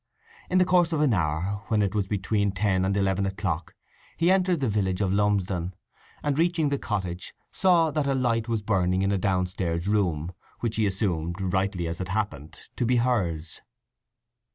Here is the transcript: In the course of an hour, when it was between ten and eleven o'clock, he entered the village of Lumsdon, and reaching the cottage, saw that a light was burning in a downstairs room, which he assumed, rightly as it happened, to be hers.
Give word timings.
In 0.49 0.57
the 0.57 0.65
course 0.65 0.91
of 0.93 1.01
an 1.01 1.13
hour, 1.13 1.61
when 1.67 1.83
it 1.83 1.93
was 1.93 2.07
between 2.07 2.53
ten 2.53 2.85
and 2.85 2.97
eleven 2.97 3.27
o'clock, 3.27 3.75
he 4.17 4.31
entered 4.31 4.59
the 4.59 4.67
village 4.67 4.99
of 4.99 5.13
Lumsdon, 5.13 5.75
and 6.23 6.39
reaching 6.39 6.69
the 6.69 6.79
cottage, 6.79 7.35
saw 7.51 7.91
that 7.91 8.07
a 8.07 8.15
light 8.15 8.47
was 8.47 8.63
burning 8.63 9.03
in 9.03 9.11
a 9.11 9.19
downstairs 9.19 9.87
room, 9.87 10.31
which 10.59 10.77
he 10.77 10.87
assumed, 10.87 11.53
rightly 11.53 11.87
as 11.87 12.01
it 12.01 12.07
happened, 12.07 12.61
to 12.77 12.83
be 12.87 12.95
hers. 12.95 13.61